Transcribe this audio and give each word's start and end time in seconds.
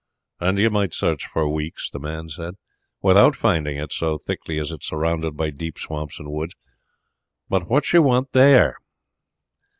"And 0.39 0.57
you 0.57 0.71
might 0.71 0.95
search 0.95 1.27
for 1.27 1.47
weeks," 1.47 1.87
the 1.87 1.99
man 1.99 2.27
said, 2.27 2.55
"without 3.03 3.35
finding 3.35 3.77
it, 3.77 3.93
so 3.93 4.17
thickly 4.17 4.57
is 4.57 4.71
it 4.71 4.83
surrounded 4.83 5.37
by 5.37 5.51
deep 5.51 5.77
swamps 5.77 6.19
and 6.19 6.31
woods. 6.31 6.55
But 7.49 7.69
what 7.69 7.85
want 7.93 8.25
ye 8.31 8.31
there?" 8.31 8.77